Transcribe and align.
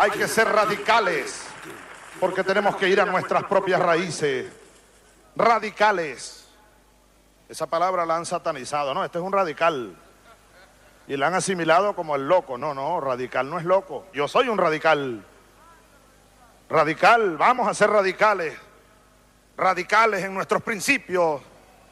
Hay 0.00 0.12
que 0.12 0.28
ser 0.28 0.48
radicales 0.48 1.44
porque 2.20 2.44
tenemos 2.44 2.76
que 2.76 2.88
ir 2.88 3.00
a 3.00 3.04
nuestras 3.04 3.42
propias 3.44 3.80
raíces. 3.80 4.46
Radicales. 5.34 6.48
Esa 7.48 7.66
palabra 7.66 8.06
la 8.06 8.16
han 8.16 8.24
satanizado. 8.24 8.94
No, 8.94 9.04
este 9.04 9.18
es 9.18 9.24
un 9.24 9.32
radical. 9.32 9.96
Y 11.08 11.16
la 11.16 11.26
han 11.26 11.34
asimilado 11.34 11.96
como 11.96 12.14
el 12.14 12.28
loco. 12.28 12.56
No, 12.56 12.74
no, 12.74 13.00
radical 13.00 13.50
no 13.50 13.58
es 13.58 13.64
loco. 13.64 14.06
Yo 14.12 14.28
soy 14.28 14.48
un 14.48 14.58
radical. 14.58 15.24
Radical, 16.70 17.36
vamos 17.36 17.66
a 17.66 17.74
ser 17.74 17.90
radicales. 17.90 18.56
Radicales 19.56 20.22
en 20.22 20.32
nuestros 20.32 20.62
principios, 20.62 21.42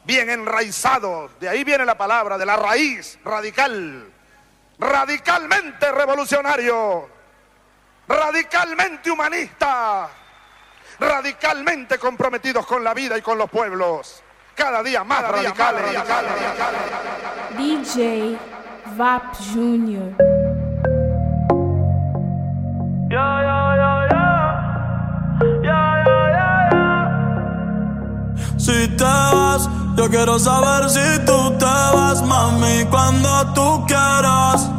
bien 0.05 0.29
enraizados. 0.29 1.37
De 1.41 1.49
ahí 1.49 1.65
viene 1.65 1.83
la 1.83 1.97
palabra, 1.97 2.37
de 2.37 2.45
la 2.45 2.55
raíz, 2.55 3.19
radical. 3.25 4.09
Radicalmente 4.79 5.91
revolucionario. 5.91 7.16
Radicalmente 8.07 9.11
humanista. 9.11 10.09
Radicalmente 10.99 11.99
comprometidos 11.99 12.65
con 12.65 12.83
la 12.83 12.93
vida 12.93 13.17
y 13.17 13.21
con 13.21 13.37
los 13.37 13.49
pueblos. 13.49 14.23
Cada 14.55 14.81
día 14.81 15.03
más 15.03 15.27
radicales. 15.27 15.83
DJ 17.57 18.37
Vap 18.95 19.35
Júnior. 19.53 20.15
Si 28.57 28.87
te 28.97 29.03
vas, 29.03 29.69
yo 29.95 30.09
quiero 30.09 30.39
saber 30.39 30.89
si 30.89 31.25
tú 31.25 31.57
te 31.57 31.65
vas, 31.65 32.21
mami, 32.23 32.85
cuando 32.89 33.53
tú 33.53 33.85
quieras, 33.85 34.69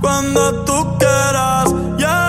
cuando 0.00 0.64
tú 0.64 0.98
quieras, 0.98 1.74
yeah. 1.96 2.27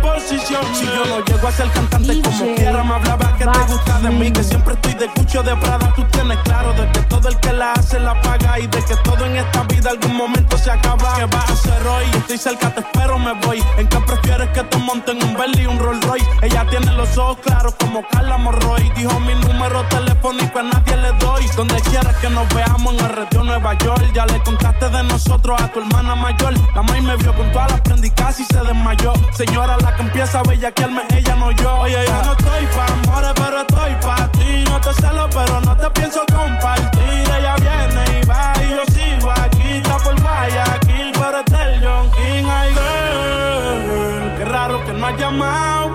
Posiciones. 0.00 0.78
Si 0.78 0.86
yo 0.86 1.04
no 1.06 1.24
llego 1.24 1.48
a 1.48 1.52
ser 1.52 1.70
cantante 1.70 2.20
como 2.22 2.54
quiera, 2.54 2.84
me 2.84 2.94
hablaba 2.94 3.36
que 3.36 3.44
te 3.44 3.58
gusta 3.72 3.98
de 4.00 4.10
mí, 4.10 4.30
que 4.30 4.42
siempre 4.42 4.74
estoy 4.74 4.94
de 4.94 5.06
cucho 5.08 5.42
de 5.42 5.56
Prada. 5.56 5.92
Tú 5.94 6.04
tienes 6.10 6.38
claro 6.38 6.72
de 6.72 6.90
que 6.92 7.00
todo 7.02 7.28
el 7.28 7.38
que 7.40 7.52
la 7.52 7.72
hace 7.72 8.00
la 8.00 8.20
paga 8.22 8.58
y 8.58 8.66
de 8.66 8.84
que 8.84 8.96
todo 9.04 9.24
en 9.26 9.36
esta 9.36 9.62
vida 9.64 9.90
algún 9.90 10.16
momento 10.16 10.56
se 10.58 10.70
acaba. 10.70 11.14
¿Qué 11.16 11.26
vas 11.26 11.50
a 11.50 11.52
hacer 11.52 11.86
hoy? 11.86 12.04
Estoy 12.14 12.38
cerca, 12.38 12.74
te 12.74 12.80
espero, 12.80 13.18
me 13.18 13.32
voy. 13.46 13.62
¿En 13.78 13.88
qué 13.88 13.98
prefieres 14.00 14.48
que 14.50 14.62
te 14.62 14.78
monten 14.78 15.22
un 15.22 15.34
Bentley 15.34 15.64
y 15.64 15.66
un 15.66 15.78
Rolls 15.78 16.04
Royce? 16.06 16.26
Ella 16.42 16.66
tiene 16.70 16.92
los 16.92 17.16
ojos 17.18 17.38
claros 17.42 17.74
como 17.78 18.02
Carla 18.08 18.38
Morroy. 18.38 18.90
Dijo 18.96 19.18
mi 19.20 19.34
número 19.34 19.82
telefónico 19.88 20.58
a 20.58 20.62
nadie 20.62 20.96
le 20.96 21.12
doy. 21.18 21.46
Donde 21.56 21.80
quieras 21.82 22.16
que 22.16 22.30
nos 22.30 22.48
veamos 22.54 22.94
en 22.94 23.04
el 23.04 23.12
retiro 23.12 23.44
Nueva 23.44 23.74
York. 23.78 24.10
Ya 24.14 24.26
le 24.26 24.40
contaste 24.42 24.88
de 24.88 25.02
nosotros 25.04 25.60
a 25.60 25.68
tu 25.68 25.80
hermana 25.80 26.14
mayor. 26.14 26.54
La 26.74 26.82
maíz 26.82 27.02
me 27.02 27.16
vio 27.16 27.34
con 27.34 27.50
todas 27.52 27.70
las 27.70 27.80
prendicas 27.80 28.40
y 28.40 28.44
se 28.44 28.60
desmayó. 28.60 29.12
Señora, 29.32 29.76
la 29.78 29.89
que 29.96 30.02
empieza 30.02 30.40
a 30.40 30.42
bellaquearme, 30.42 31.02
ella 31.16 31.34
no 31.36 31.50
yo. 31.52 31.80
Oye, 31.80 32.04
yo 32.06 32.22
no 32.24 32.32
estoy 32.32 32.66
pa' 32.76 32.86
amores, 32.92 33.32
pero 33.34 33.60
estoy 33.60 33.94
pa' 34.02 34.32
ti. 34.32 34.64
No 34.64 34.80
te 34.80 34.94
celo, 34.94 35.28
pero 35.30 35.60
no 35.60 35.76
te 35.76 35.90
pienso 35.90 36.20
compartir. 36.26 37.24
Ella 37.38 37.56
viene 37.56 38.20
y 38.20 38.26
va 38.26 38.52
y 38.64 38.70
yo 38.70 38.82
sigo 38.92 39.30
aquí. 39.30 39.68
Está 39.78 39.96
por 39.98 40.20
Guayaquil, 40.20 41.12
pero 41.12 41.38
es 41.40 41.52
el 41.52 41.84
John 41.84 42.10
King. 42.12 42.46
Ay, 42.48 42.70
girl, 42.74 44.36
qué 44.38 44.44
raro 44.44 44.84
que 44.84 44.92
no 44.92 45.06
ha 45.06 45.16
llamado. 45.16 45.86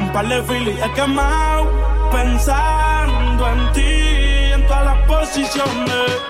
Un 0.00 0.10
par 0.12 0.28
de 0.28 0.42
filis 0.42 0.78
he 0.82 0.92
quemado. 0.92 1.70
Pensando 2.10 3.48
en 3.48 3.72
ti, 3.72 4.52
en 4.52 4.66
todas 4.66 4.84
las 4.84 4.98
posiciones. 5.06 6.29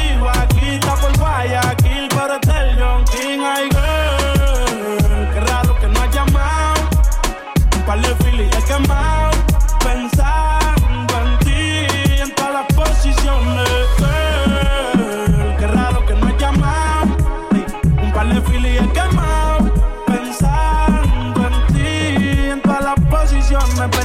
posiciones. 23.61 24.00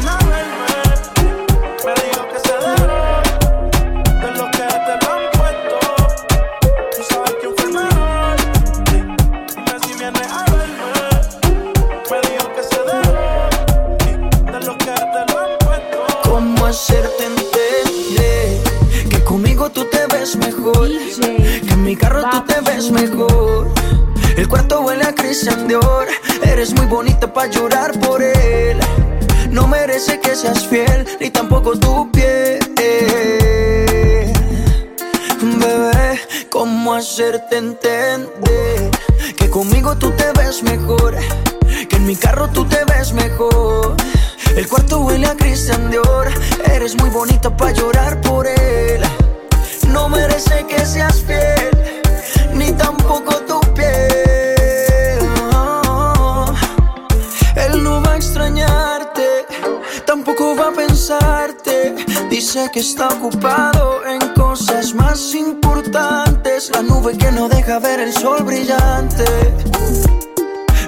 Que 62.56 62.81
está 62.81 63.08
ocupado 63.08 64.00
en 64.06 64.19
cosas 64.35 64.94
más 64.94 65.35
importantes. 65.35 66.70
La 66.75 66.81
nube 66.81 67.17
que 67.17 67.31
no 67.31 67.50
deja 67.50 67.79
ver 67.79 68.00
el 68.00 68.12
sol 68.14 68.44
brillante. 68.44 69.25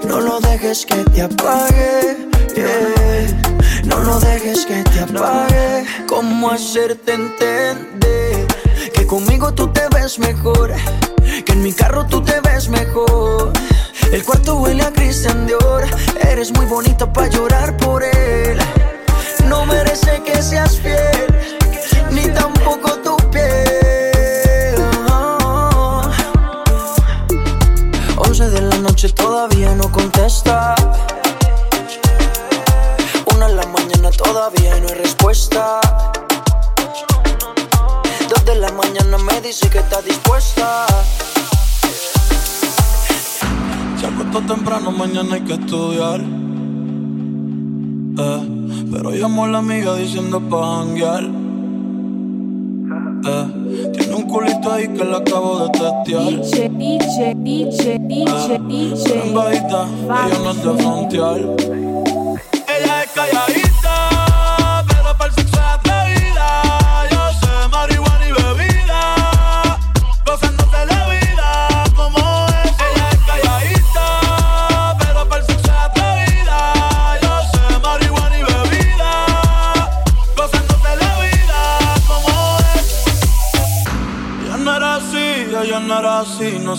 No 0.04 0.18
No 0.18 0.20
lo 0.20 0.40
dejes 0.40 0.86
que 0.86 0.96
te 1.04 1.22
apague. 1.22 2.26
No 3.84 4.00
lo 4.00 4.18
dejes 4.18 4.64
que 4.64 4.82
te 4.82 5.00
apague. 5.00 5.84
¿Cómo 6.08 6.50
hacerte 6.50 7.12
entender 7.12 8.46
que 8.94 9.06
conmigo 9.06 9.52
tú 9.52 9.68
te 9.68 9.82
ves 9.94 10.18
mejor? 10.18 10.72
Que 11.44 11.52
en 11.52 11.62
mi 11.62 11.74
carro 11.74 12.06
tú 12.06 12.22
te 12.22 12.40
ves 12.40 12.70
mejor. 12.70 13.52
El 14.10 14.24
cuarto 14.24 14.56
huele 14.56 14.84
a 14.84 14.90
Christian 14.90 15.46
Dior. 15.46 15.84
Eres 16.30 16.50
muy 16.50 16.64
bonita 16.64 17.12
para 17.12 17.28
llorar 17.28 17.76
por 17.76 18.02
él. 18.02 18.58
No 19.48 19.64
merece 19.64 20.22
que 20.24 20.42
seas 20.42 20.78
fiel, 20.78 21.57
ni 22.10 22.28
tampoco 22.32 22.90
tu 23.04 23.16
piel. 23.30 24.76
Once 28.16 28.48
de 28.50 28.60
la 28.62 28.76
noche 28.78 29.08
todavía 29.10 29.74
no 29.74 29.90
contesta. 29.90 30.74
Una 33.34 33.48
de 33.48 33.54
la 33.54 33.66
mañana 33.66 34.10
todavía 34.10 34.80
no 34.80 34.88
hay 34.88 34.94
respuesta. 34.94 35.80
Dos 38.28 38.44
de 38.44 38.54
la 38.56 38.72
mañana 38.72 39.18
me 39.18 39.40
dice 39.40 39.68
que 39.68 39.78
está 39.78 40.00
dispuesta. 40.02 40.86
Se 44.00 44.06
acostó 44.06 44.40
temprano, 44.42 44.90
mañana 44.90 45.34
hay 45.34 45.42
que 45.42 45.54
estudiar. 45.54 46.20
Eh, 48.20 48.42
pero 48.92 49.10
llamó 49.14 49.44
a 49.44 49.48
la 49.48 49.58
amiga 49.58 49.94
diciendo 49.94 50.40
pa' 50.40 50.78
janguear. 50.78 51.47
Eh, 53.28 53.90
tiene 53.92 54.14
un 54.14 54.22
culito 54.22 54.72
ahí 54.72 54.88
que 54.88 55.04
le 55.04 55.16
acabo 55.16 55.66
de 55.66 55.70
testear. 55.70 56.24
DJ, 56.24 56.68
DJ, 56.70 57.34
DJ, 57.36 57.98
DJ, 57.98 58.58
DJ. 58.58 59.22
En 59.22 59.34
bajita, 59.34 59.86
ella 60.04 60.38
no 60.42 60.50
es 60.50 60.62
de 60.64 60.82
frontear. 60.82 61.77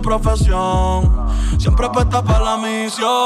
profesión. 0.00 1.26
Siempre 1.58 1.86
apuesta 1.86 2.22
para 2.22 2.44
la 2.44 2.56
misión. 2.56 3.25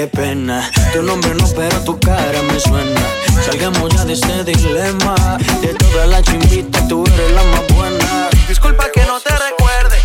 qué 0.00 0.06
pena. 0.06 0.70
Tu 0.94 1.02
nombre 1.02 1.34
no, 1.34 1.46
pero 1.54 1.78
tu 1.84 1.98
cara 2.00 2.40
me 2.42 2.58
suena. 2.58 3.00
Salgamos 3.44 3.92
ya 3.94 4.04
de 4.06 4.14
este 4.14 4.44
dilema. 4.44 5.14
De 5.60 5.74
todas 5.74 6.08
las 6.08 6.22
chimbitas, 6.22 6.88
tú 6.88 7.04
eres 7.06 7.32
la 7.32 7.42
más 7.42 7.66
buena. 7.74 8.30
Disculpa 8.48 8.84
que 8.94 9.02
no 9.04 9.20
te 9.20 9.32
recuerde. 9.48 9.98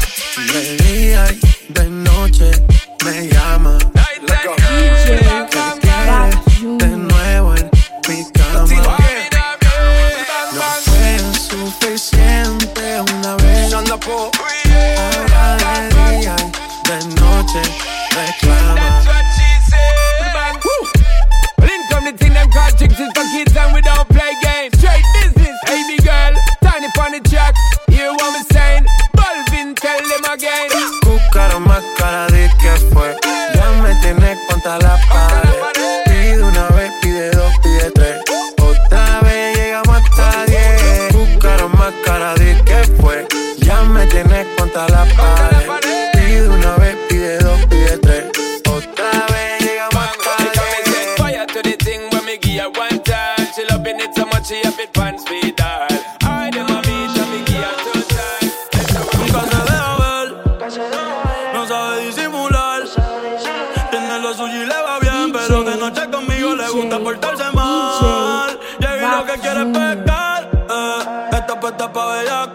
De 0.51 0.83
día 0.83 1.25
y 1.31 1.73
de 1.73 1.89
noche 1.89 2.74
Ya 43.75 43.83
me 43.83 44.05
tienes 44.07 44.47
contra 44.57 44.87
la 44.87 45.03
pared. 45.17 46.11
Pide 46.13 46.47
una 46.47 46.75
vez, 46.77 46.95
pide 47.09 47.39
dos, 47.39 47.59
pide 47.65 47.97
tres. 47.97 48.25
Otra 48.69 49.25
vez 49.33 49.59
llegamos 49.59 50.05
hasta 50.05 50.63
diez. 50.85 51.17
Fire 51.17 51.45
to 51.45 51.61
the 51.61 51.75
thing 51.83 51.99
when 52.13 52.23
me 52.25 52.37
give 52.37 52.61
her 52.61 52.69
one 52.69 53.03
time. 53.03 53.45
She 53.53 53.65
loving 53.69 53.99
it 53.99 54.15
so 54.15 54.25
much 54.27 54.47
she 54.47 54.61
have 54.63 54.79
it 54.79 54.93
pants 54.93 55.25
feed 55.27 55.59
all. 55.59 55.87
I 56.23 56.49
dem 56.51 56.67
a 56.67 56.81
beat 56.83 57.19
and 57.19 57.31
me 57.31 57.43
give 57.43 57.65
her 57.65 57.75
two 57.83 58.01
time. 58.15 58.49
Nunca 59.17 59.41
se 59.51 59.59
deja 59.67 59.93
ver, 59.99 60.27
no 61.53 61.67
sabe 61.67 62.05
disimular. 62.05 62.81
Tiene 63.91 64.19
lo 64.19 64.33
suyo 64.33 64.63
y 64.63 64.65
le 64.67 64.81
va 64.81 64.99
bien, 64.99 65.33
pero 65.33 65.63
de 65.63 65.75
noche 65.75 66.09
conmigo 66.09 66.55
le 66.55 66.69
gusta 66.69 66.97
portarse 66.97 67.51
mal. 67.51 68.57
Y 68.79 68.85
ahí 68.85 69.01
lo 69.01 69.25
que 69.25 69.33
quiere 69.41 69.61
es 69.63 69.67
pescar, 69.67 70.49
eh. 70.69 71.29
Esta 71.33 71.59
puesta 71.59 71.91
pa' 71.91 72.05
bellaquear, 72.05 72.54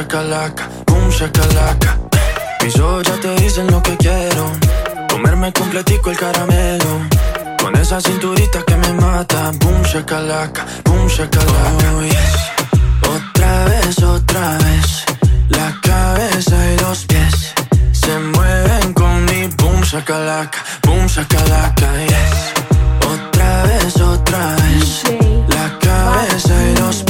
shakalaka, 0.00 0.68
boom, 0.86 1.10
shakalaka. 1.10 1.98
Mis 2.62 2.78
ojos 2.78 3.02
ya 3.06 3.16
te 3.20 3.34
dicen 3.36 3.70
lo 3.70 3.82
que 3.82 3.96
quiero. 3.98 4.50
Comerme 5.10 5.52
completico 5.52 6.10
el 6.10 6.16
caramelo. 6.16 7.06
Con 7.62 7.76
esa 7.76 8.00
cinturita 8.00 8.62
que 8.62 8.76
me 8.76 8.92
mata. 8.94 9.52
Boom, 9.60 9.82
shakalaka, 9.82 10.64
boom, 10.84 11.06
shakalaka. 11.06 11.92
Oh, 11.96 12.02
yes. 12.02 12.34
Otra 13.14 13.64
vez, 13.66 14.02
otra 14.02 14.58
vez. 14.58 15.04
La 15.48 15.76
cabeza 15.82 16.56
y 16.72 16.78
los 16.78 17.04
pies 17.04 17.52
se 17.92 18.18
mueven 18.18 18.94
con 18.94 19.24
mi 19.26 19.48
boom 19.58 19.82
shakalaka, 19.82 20.58
boom 20.82 21.06
shakalaka, 21.06 21.88
yes. 22.06 22.54
Otra 23.12 23.64
vez, 23.64 24.00
otra 24.00 24.56
vez. 24.56 25.02
La 25.48 25.78
cabeza 25.78 26.54
y 26.70 26.80
los 26.80 26.96
pies 27.02 27.09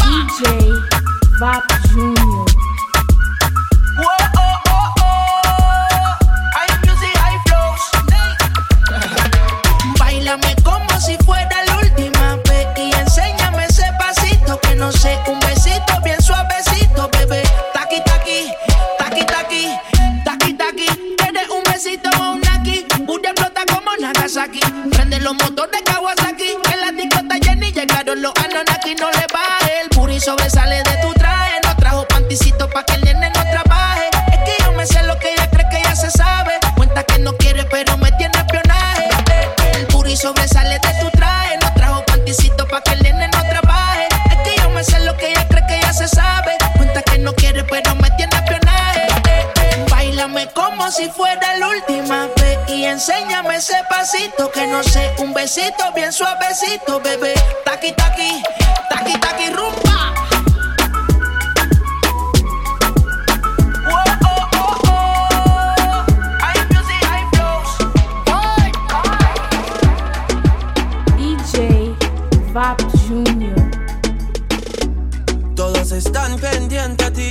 DJ 0.41 0.81
Jr. 1.93 2.10
como 50.53 50.91
si 50.91 51.09
fuera 51.09 51.57
la 51.57 51.69
última 51.69 52.27
vez 52.37 52.59
y 52.67 52.85
enséñame 52.85 53.55
ese 53.55 53.75
pasito 53.89 54.51
que 54.51 54.67
no 54.67 54.83
sé, 54.83 55.13
un 55.19 55.33
besito 55.33 55.91
bien 55.95 56.11
suavecito, 56.11 56.99
bebé. 57.01 57.33
Taqui 57.65 57.91
taqui, 57.93 58.43
taqui 58.89 59.13
taqui 59.19 59.49
rumba. 59.49 60.13
DJ 71.17 71.95
Vap 72.53 72.81
Junior. 73.07 73.55
Todos 75.55 75.91
están 75.91 76.37
pendientes 76.39 77.07
a 77.07 77.11
ti, 77.11 77.30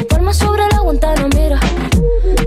sobre 0.33 0.67
la 0.67 0.79
Guantanamera. 0.79 1.59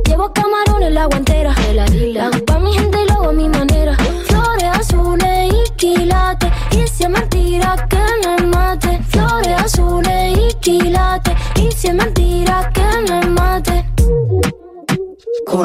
Llevo 0.07 0.33
camarones 0.33 0.93
la 0.93 1.07
guantera. 1.07 1.55
La 1.75 2.27
hago 2.27 2.45
pa' 2.45 2.59
mi 2.59 2.73
gente 2.73 2.99
y 3.03 3.13
lo 3.13 3.29
a 3.29 3.33
mi 3.33 3.49
manera. 3.49 3.97
Flores 4.27 4.71
azules 4.73 5.53
y 5.53 5.71
quilates. 5.77 6.51
Y 6.71 6.87
si 6.89 7.05
es 7.05 7.11
mentira 7.11 7.89
que 7.89 8.03
me 8.23 8.47
mate. 8.47 9.01
Flores 9.09 9.61
azules 9.61 10.39
y 10.39 10.55
quilates. 10.61 11.35
Y 11.57 11.73
si 11.73 11.89
es 11.89 11.95
mentira 11.95 12.71
que 12.73 13.13
me 13.13 13.27
mate. 13.29 13.85
Con. 15.47 15.65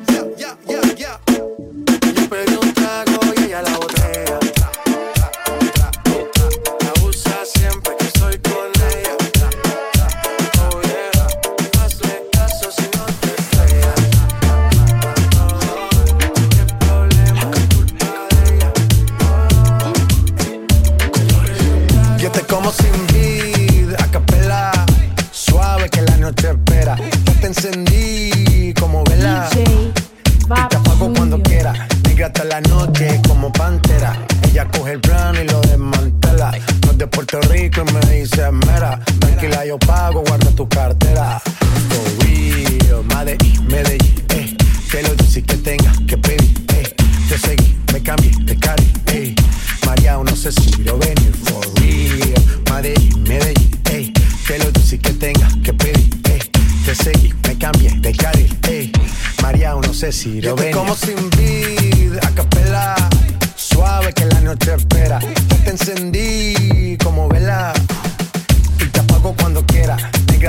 Sin 22.71 23.10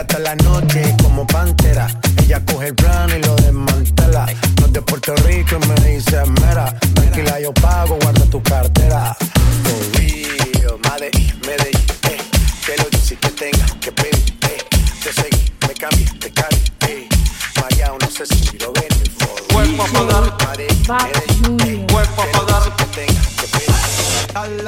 hasta 0.00 0.18
la 0.18 0.34
noche 0.36 0.94
como 1.02 1.26
pantera. 1.26 1.86
Ella 2.22 2.40
coge 2.44 2.68
el 2.68 2.74
plan 2.74 3.01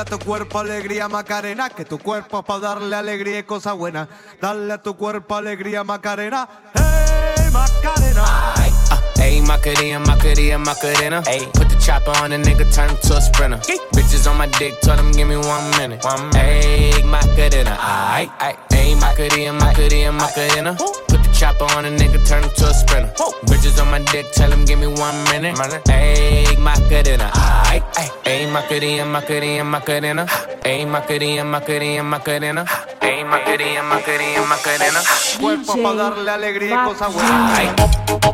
tu 0.04 0.18
cuerpo 0.18 0.58
alegría, 0.58 1.08
Macarena, 1.08 1.70
que 1.70 1.84
tu 1.84 1.98
cuerpo 1.98 2.42
para 2.42 2.60
darle 2.60 2.96
alegría 2.96 3.38
y 3.38 3.42
cosa 3.42 3.72
buena 3.72 4.08
Dale 4.40 4.72
a 4.72 4.82
tu 4.82 4.96
cuerpo 4.96 5.36
alegría, 5.36 5.84
Macarena. 5.84 6.48
¡Hey, 6.74 7.50
Macarena! 7.52 8.24
Ay. 8.56 8.72
Ah, 8.90 9.00
Macarena, 9.46 9.98
Macarena, 10.00 10.58
Macarena. 10.58 11.22
Ayy, 11.26 11.46
put 11.52 11.68
the 11.68 11.76
chopper 11.76 12.12
on 12.22 12.32
a 12.32 12.38
nigga, 12.38 12.64
turn 12.74 12.90
him 12.90 12.96
to 13.02 13.16
a 13.16 13.20
sprinter. 13.20 13.58
Bitches 13.92 14.30
on 14.30 14.36
my 14.36 14.46
dick, 14.58 14.80
tell 14.80 14.96
them 14.96 15.12
give 15.12 15.28
me 15.28 15.36
one 15.36 15.70
minute. 15.78 16.04
One 16.04 16.28
Macarena, 17.04 17.76
aight. 17.78 18.30
Ayy, 18.70 18.96
Macarena, 19.00 19.52
Macarena, 20.12 20.76
Chopper 21.34 21.64
on 21.76 21.84
a 21.84 21.90
nigga, 21.90 22.26
turn 22.26 22.44
him 22.44 22.50
to 22.56 22.66
a 22.66 22.74
sprinter. 22.74 23.12
Whoa. 23.18 23.32
Bitches 23.46 23.80
on 23.82 23.90
my 23.90 23.98
dick, 24.12 24.26
tell 24.32 24.50
him 24.50 24.64
give 24.64 24.78
me 24.78 24.86
one 24.86 25.24
minute. 25.24 25.56
Ayy, 25.86 26.56
Macarena. 26.58 27.30
Ayy, 28.24 28.50
Macarena, 28.50 29.04
Macarena, 29.04 29.64
Macarena. 29.64 30.26
Ayy, 30.64 30.86
Macarena, 30.86 31.44
Macarena, 31.44 32.02
Macarena. 32.02 32.64
Ayy, 33.00 33.24
Macarena, 33.24 33.82
Macarena, 33.82 34.46
Macarena. 34.46 35.00
Cuerpo 35.40 35.74
para 35.82 35.94
darle 35.96 36.30
alegría 36.30 36.82
y 36.82 36.88
cosas 36.88 37.12
buenas. 37.12 38.33